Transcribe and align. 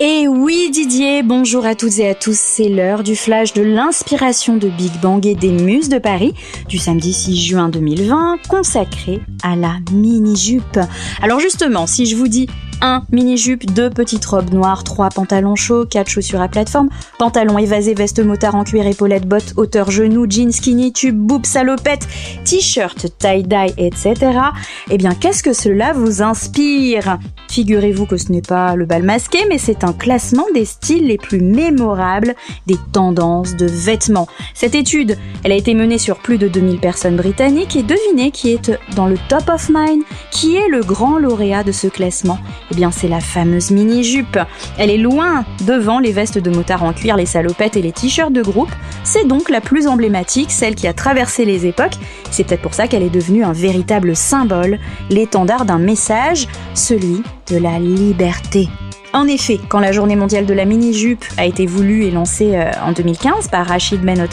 Et 0.00 0.26
oui 0.26 0.70
Didier, 0.72 1.22
bonjour 1.22 1.64
à 1.64 1.76
toutes 1.76 2.00
et 2.00 2.08
à 2.08 2.16
tous, 2.16 2.36
c'est 2.36 2.68
l'heure 2.68 3.04
du 3.04 3.14
flash 3.14 3.52
de 3.52 3.62
l'inspiration 3.62 4.56
de 4.56 4.68
Big 4.68 4.90
Bang 5.00 5.24
et 5.24 5.36
des 5.36 5.52
Muses 5.52 5.88
de 5.88 5.98
Paris 5.98 6.34
du 6.68 6.78
samedi 6.78 7.12
6 7.12 7.36
juin 7.36 7.68
2020 7.68 8.38
consacré 8.48 9.20
à 9.44 9.54
la 9.54 9.76
mini-jupe. 9.92 10.80
Alors 11.22 11.38
justement, 11.38 11.86
si 11.86 12.06
je 12.06 12.16
vous 12.16 12.26
dis 12.26 12.48
1 12.84 13.04
mini-jupe, 13.12 13.64
2 13.72 13.88
petites 13.88 14.26
robes 14.26 14.52
noires, 14.52 14.84
3 14.84 15.08
pantalons 15.08 15.56
chauds, 15.56 15.86
4 15.86 16.06
chaussures 16.06 16.42
à 16.42 16.48
plateforme, 16.48 16.90
pantalon 17.18 17.56
évasé, 17.56 17.94
veste 17.94 18.20
motard 18.20 18.54
en 18.56 18.64
cuir, 18.64 18.86
épaulettes, 18.86 19.26
bottes, 19.26 19.54
hauteur, 19.56 19.90
genoux, 19.90 20.26
jeans, 20.28 20.52
skinny, 20.52 20.92
tube, 20.92 21.16
boob, 21.16 21.46
salopette, 21.46 22.06
t-shirt, 22.44 23.06
tie-dye, 23.18 23.72
etc. 23.78 24.14
Eh 24.90 24.98
bien, 24.98 25.14
qu'est-ce 25.14 25.42
que 25.42 25.54
cela 25.54 25.94
vous 25.94 26.20
inspire? 26.20 27.18
Figurez-vous 27.48 28.04
que 28.04 28.18
ce 28.18 28.30
n'est 28.30 28.42
pas 28.42 28.76
le 28.76 28.84
bal 28.84 29.02
masqué, 29.02 29.38
mais 29.48 29.56
c'est 29.56 29.82
un 29.82 29.94
classement 29.94 30.46
des 30.52 30.66
styles 30.66 31.06
les 31.06 31.16
plus 31.16 31.40
mémorables 31.40 32.34
des 32.66 32.76
tendances 32.92 33.56
de 33.56 33.66
vêtements. 33.66 34.28
Cette 34.52 34.74
étude, 34.74 35.16
elle 35.42 35.52
a 35.52 35.56
été 35.56 35.72
menée 35.72 35.98
sur 35.98 36.18
plus 36.18 36.36
de 36.36 36.48
2000 36.48 36.80
personnes 36.80 37.16
britanniques 37.16 37.76
et 37.76 37.82
devinez 37.82 38.30
qui 38.30 38.50
est 38.50 38.78
dans 38.94 39.06
le 39.06 39.16
top 39.30 39.48
of 39.48 39.70
mind, 39.72 40.02
qui 40.30 40.56
est 40.56 40.68
le 40.68 40.82
grand 40.82 41.18
lauréat 41.18 41.62
de 41.62 41.72
ce 41.72 41.86
classement? 41.86 42.38
Eh 42.78 42.86
c'est 42.92 43.08
la 43.08 43.20
fameuse 43.20 43.70
mini-jupe. 43.70 44.38
Elle 44.78 44.90
est 44.90 44.98
loin 44.98 45.44
devant 45.66 45.98
les 45.98 46.12
vestes 46.12 46.38
de 46.38 46.50
motard 46.50 46.82
en 46.82 46.92
cuir, 46.92 47.16
les 47.16 47.26
salopettes 47.26 47.76
et 47.76 47.82
les 47.82 47.92
t-shirts 47.92 48.32
de 48.32 48.42
groupe. 48.42 48.70
C'est 49.02 49.26
donc 49.26 49.50
la 49.50 49.60
plus 49.60 49.86
emblématique, 49.86 50.50
celle 50.50 50.74
qui 50.74 50.86
a 50.86 50.92
traversé 50.92 51.44
les 51.44 51.66
époques. 51.66 51.94
C'est 52.30 52.44
peut-être 52.44 52.62
pour 52.62 52.74
ça 52.74 52.88
qu'elle 52.88 53.02
est 53.02 53.10
devenue 53.10 53.44
un 53.44 53.52
véritable 53.52 54.16
symbole, 54.16 54.78
l'étendard 55.10 55.64
d'un 55.64 55.78
message, 55.78 56.48
celui 56.74 57.22
de 57.50 57.56
la 57.58 57.78
liberté. 57.78 58.68
En 59.14 59.28
effet, 59.28 59.60
quand 59.68 59.78
la 59.78 59.92
journée 59.92 60.16
mondiale 60.16 60.44
de 60.44 60.52
la 60.52 60.64
mini-jupe 60.64 61.24
a 61.36 61.46
été 61.46 61.66
voulue 61.66 62.02
et 62.02 62.10
lancée 62.10 62.56
euh, 62.56 62.72
en 62.84 62.90
2015 62.90 63.46
par 63.46 63.64
Rachid 63.64 64.00
Ben 64.00 64.26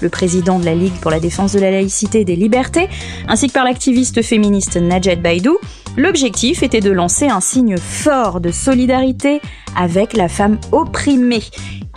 le 0.00 0.08
président 0.08 0.58
de 0.58 0.64
la 0.64 0.74
Ligue 0.74 0.94
pour 1.00 1.12
la 1.12 1.20
défense 1.20 1.52
de 1.52 1.60
la 1.60 1.70
laïcité 1.70 2.22
et 2.22 2.24
des 2.24 2.34
libertés, 2.34 2.88
ainsi 3.28 3.46
que 3.46 3.52
par 3.52 3.64
l'activiste 3.64 4.22
féministe 4.22 4.76
Najed 4.76 5.22
Baidou, 5.22 5.58
l'objectif 5.98 6.62
était 6.62 6.80
de 6.80 6.90
lancer 6.90 7.28
un 7.28 7.40
signe 7.40 7.76
fort 7.76 8.40
de 8.40 8.50
solidarité 8.50 9.42
avec 9.76 10.16
la 10.16 10.28
femme 10.28 10.58
opprimée. 10.72 11.42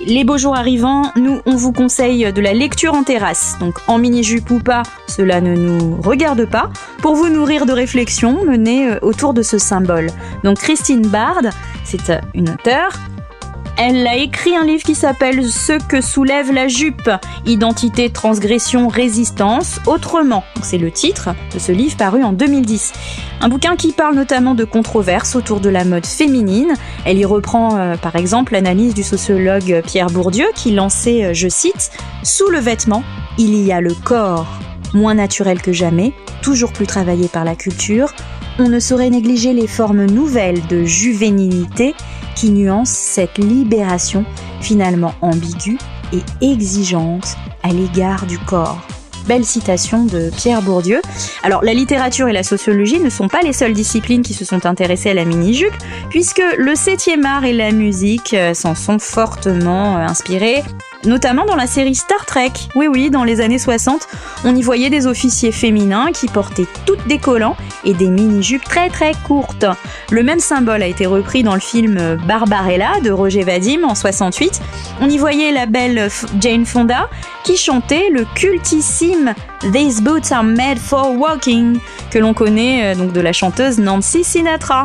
Les 0.06 0.24
beaux 0.24 0.38
jours 0.38 0.56
arrivant, 0.56 1.12
nous, 1.16 1.42
on 1.46 1.56
vous 1.56 1.72
conseille 1.72 2.34
de 2.34 2.42
la 2.42 2.54
lecture 2.54 2.96
en 2.96 3.04
terrasse. 3.04 3.58
Donc, 3.60 3.76
en 3.88 4.00
mini-jupe 4.00 4.50
ou 4.50 4.60
pas, 4.60 4.82
cela 5.08 5.42
ne 5.42 5.56
nous 5.56 6.02
regarde 6.02 6.50
pas. 6.50 6.72
Pour 7.04 7.16
vous 7.16 7.30
nourrir 7.30 7.68
de 7.68 7.72
réflexions 7.72 8.44
menées 8.44 8.90
euh, 8.90 9.00
autour 9.04 9.36
de 9.36 9.44
ce 9.44 9.60
symbole. 9.60 10.08
Donc, 10.44 10.58
Christine 10.58 11.06
Bard, 11.08 11.44
c'est 11.84 12.10
euh, 12.10 12.20
une 12.34 12.50
auteure, 12.50 12.94
elle 13.84 14.06
a 14.06 14.16
écrit 14.16 14.56
un 14.56 14.64
livre 14.64 14.84
qui 14.84 14.94
s'appelle 14.94 15.44
Ce 15.44 15.74
que 15.74 16.02
soulève 16.02 16.52
la 16.52 16.68
jupe, 16.68 17.10
identité, 17.48 18.12
transgression, 18.12 18.88
résistance, 18.88 19.80
autrement. 19.88 20.44
C'est 20.62 20.78
le 20.78 20.92
titre 20.92 21.30
de 21.52 21.58
ce 21.58 21.72
livre 21.72 21.98
paru 21.98 22.24
en 22.24 22.32
2010. 22.32 22.94
Un 23.42 23.50
bouquin 23.50 23.76
qui 23.76 23.92
parle 23.92 24.14
notamment 24.14 24.54
de 24.54 24.66
controverses 24.66 25.36
autour 25.36 25.62
de 25.62 25.70
la 25.70 25.84
mode 25.84 26.06
féminine. 26.06 26.74
Elle 27.06 27.18
y 27.18 27.26
reprend 27.26 27.76
euh, 27.76 27.96
par 27.96 28.16
exemple 28.16 28.54
l'analyse 28.54 28.94
du 28.94 29.02
sociologue 29.02 29.82
Pierre 29.88 30.12
Bourdieu 30.12 30.46
qui 30.54 30.74
lançait, 30.74 31.26
euh, 31.26 31.34
je 31.34 31.48
cite, 31.48 31.92
Sous 32.22 32.50
le 32.50 32.60
vêtement, 32.60 33.04
il 33.40 33.66
y 33.66 33.72
a 33.72 33.82
le 33.82 33.96
corps, 33.96 34.60
moins 34.94 35.16
naturel 35.16 35.60
que 35.60 35.74
jamais, 35.74 36.14
toujours 36.44 36.72
plus 36.72 36.86
travaillé 36.86 37.28
par 37.28 37.46
la 37.46 37.56
culture. 37.56 38.14
On 38.60 38.70
ne 38.70 38.80
saurait 38.80 39.10
négliger 39.10 39.54
les 39.54 39.66
formes 39.66 40.06
nouvelles 40.06 40.62
de 40.68 40.84
juvénilité 40.84 41.96
qui 42.36 42.52
nuance 42.52 42.90
cette 42.90 43.38
libération 43.38 44.26
finalement 44.60 45.14
ambiguë 45.22 45.78
et 46.14 46.22
exigeante 46.42 47.36
à 47.64 47.70
l'égard 47.70 48.26
du 48.26 48.38
corps. 48.40 48.82
Belle 49.28 49.46
citation 49.46 50.06
de 50.06 50.32
Pierre 50.36 50.62
Bourdieu. 50.62 51.02
Alors 51.44 51.64
la 51.64 51.74
littérature 51.74 52.28
et 52.28 52.34
la 52.34 52.44
sociologie 52.44 53.00
ne 53.00 53.10
sont 53.10 53.28
pas 53.28 53.42
les 53.42 53.54
seules 53.54 53.74
disciplines 53.74 54.24
qui 54.24 54.34
se 54.34 54.46
sont 54.46 54.66
intéressées 54.66 55.12
à 55.12 55.14
la 55.14 55.26
mini-jupe, 55.26 55.76
puisque 56.10 56.42
le 56.58 56.74
7e 56.74 57.26
art 57.26 57.46
et 57.46 57.54
la 57.54 57.72
musique 57.72 58.34
euh, 58.34 58.54
s'en 58.54 58.74
sont 58.74 59.00
fortement 59.00 59.98
euh, 59.98 60.08
inspirés 60.08 60.64
notamment 61.06 61.46
dans 61.46 61.56
la 61.56 61.68
série 61.68 61.96
Star 61.96 62.26
Trek. 62.26 62.52
Oui 62.76 62.88
oui, 62.88 63.10
dans 63.10 63.24
les 63.24 63.42
années 63.42 63.60
60, 63.60 64.08
on 64.44 64.56
y 64.56 64.62
voyait 64.62 64.90
des 64.90 65.08
officiers 65.08 65.52
féminins 65.52 66.12
qui 66.12 66.28
portaient 66.28 66.68
toutes 66.86 67.06
des 67.08 67.18
collants 67.18 67.56
et 67.84 67.94
des 67.94 68.08
mini-jupes 68.08 68.64
très 68.64 68.90
très 68.90 69.14
courtes. 69.26 69.66
Le 70.12 70.24
même 70.24 70.40
symbole 70.40 70.84
a 70.84 70.88
été 70.88 71.06
repris 71.06 71.44
dans 71.44 71.54
le 71.54 71.60
film 71.60 72.18
Barbarella 72.28 73.00
de 73.04 73.12
Roger 73.12 73.44
Vadim 73.44 73.84
en 73.84 73.96
68. 73.96 74.62
On 75.02 75.10
y 75.10 75.18
voyait 75.18 75.52
la 75.52 75.66
belle 75.66 76.10
Jane 76.40 76.66
Fonda 76.66 77.10
qui 77.44 77.58
chantait 77.58 78.10
le 78.12 78.26
cultissime 78.36 79.34
These 79.74 80.02
boots 80.02 80.32
are 80.32 80.44
made 80.44 80.80
for 80.80 81.12
walking 81.18 81.80
que 82.10 82.20
l'on 82.20 82.34
connaît 82.34 82.94
euh, 82.94 82.96
donc 82.96 83.14
de 83.14 83.22
la 83.22 83.34
chanteuse 83.34 83.80
Nancy 83.80 84.24
Sinatra. 84.24 84.84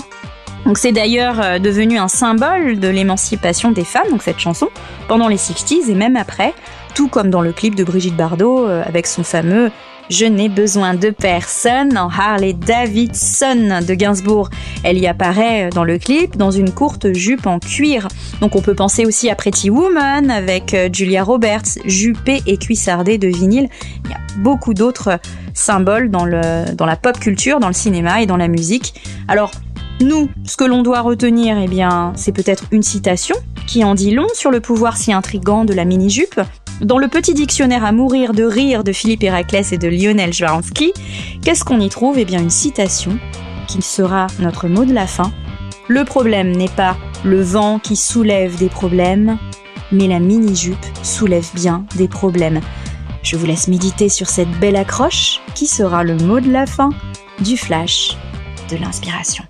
Donc 0.66 0.78
c'est 0.78 0.90
d'ailleurs 0.90 1.40
euh, 1.40 1.58
devenu 1.60 1.96
un 1.96 2.08
symbole 2.08 2.80
de 2.80 2.88
l'émancipation 2.88 3.70
des 3.70 3.84
femmes, 3.84 4.10
donc 4.10 4.22
cette 4.22 4.40
chanson, 4.40 4.68
pendant 5.06 5.28
les 5.28 5.36
60s 5.36 5.88
et 5.88 5.94
même 5.94 6.16
après, 6.16 6.54
tout 6.96 7.06
comme 7.06 7.30
dans 7.30 7.40
le 7.40 7.52
clip 7.52 7.76
de 7.76 7.84
Brigitte 7.84 8.16
Bardot 8.16 8.66
euh, 8.66 8.82
avec 8.84 9.06
son 9.06 9.22
fameux 9.22 9.70
je 10.08 10.24
n'ai 10.24 10.48
besoin 10.48 10.94
de 10.94 11.10
personne 11.10 11.98
en 11.98 12.08
Harley 12.08 12.52
Davidson 12.52 13.80
de 13.84 13.94
Gainsbourg. 13.94 14.50
Elle 14.84 14.98
y 14.98 15.08
apparaît 15.08 15.66
euh, 15.66 15.70
dans 15.70 15.82
le 15.82 15.98
clip 15.98 16.36
dans 16.36 16.52
une 16.52 16.70
courte 16.70 17.12
jupe 17.12 17.46
en 17.46 17.58
cuir. 17.58 18.06
Donc 18.40 18.54
on 18.54 18.60
peut 18.60 18.74
penser 18.74 19.04
aussi 19.04 19.30
à 19.30 19.34
Pretty 19.34 19.68
Woman 19.68 20.30
avec 20.30 20.76
Julia 20.92 21.24
Roberts, 21.24 21.78
jupée 21.86 22.40
et 22.46 22.56
cuissardée 22.56 23.18
de 23.18 23.26
vinyle. 23.26 23.68
Il 24.04 24.10
y 24.10 24.14
a 24.14 24.18
beaucoup 24.38 24.74
d'autres 24.74 25.18
symboles 25.54 26.08
dans, 26.08 26.24
le, 26.24 26.72
dans 26.74 26.86
la 26.86 26.94
pop 26.94 27.18
culture, 27.18 27.58
dans 27.58 27.68
le 27.68 27.74
cinéma 27.74 28.22
et 28.22 28.26
dans 28.26 28.36
la 28.36 28.46
musique. 28.46 28.94
Alors 29.26 29.50
nous, 30.00 30.28
ce 30.44 30.56
que 30.56 30.64
l'on 30.64 30.82
doit 30.82 31.00
retenir, 31.00 31.56
eh 31.58 31.68
bien, 31.68 32.12
c'est 32.16 32.32
peut-être 32.32 32.64
une 32.70 32.82
citation 32.82 33.36
qui 33.66 33.82
en 33.82 33.94
dit 33.94 34.10
long 34.10 34.26
sur 34.34 34.50
le 34.50 34.60
pouvoir 34.60 34.96
si 34.96 35.12
intrigant 35.12 35.64
de 35.64 35.72
la 35.72 35.84
mini-jupe. 35.84 36.40
Dans 36.82 36.98
le 36.98 37.08
petit 37.08 37.32
dictionnaire 37.32 37.84
à 37.84 37.92
mourir 37.92 38.34
de 38.34 38.44
rire 38.44 38.84
de 38.84 38.92
Philippe 38.92 39.22
Héraclès 39.22 39.72
et 39.72 39.78
de 39.78 39.88
Lionel 39.88 40.34
Jwaransky, 40.34 40.92
qu'est-ce 41.42 41.64
qu'on 41.64 41.80
y 41.80 41.88
trouve? 41.88 42.18
Eh 42.18 42.26
bien, 42.26 42.40
une 42.40 42.50
citation 42.50 43.18
qui 43.66 43.80
sera 43.80 44.26
notre 44.38 44.68
mot 44.68 44.84
de 44.84 44.92
la 44.92 45.06
fin. 45.06 45.32
Le 45.88 46.04
problème 46.04 46.52
n'est 46.52 46.68
pas 46.68 46.96
le 47.24 47.40
vent 47.40 47.78
qui 47.78 47.96
soulève 47.96 48.58
des 48.58 48.68
problèmes, 48.68 49.38
mais 49.92 50.08
la 50.08 50.18
mini-jupe 50.18 50.76
soulève 51.02 51.48
bien 51.54 51.86
des 51.96 52.08
problèmes. 52.08 52.60
Je 53.22 53.36
vous 53.36 53.46
laisse 53.46 53.66
méditer 53.66 54.10
sur 54.10 54.28
cette 54.28 54.50
belle 54.60 54.76
accroche 54.76 55.40
qui 55.54 55.66
sera 55.66 56.04
le 56.04 56.16
mot 56.16 56.40
de 56.40 56.50
la 56.50 56.66
fin 56.66 56.90
du 57.40 57.56
flash 57.56 58.16
de 58.70 58.76
l'inspiration. 58.76 59.44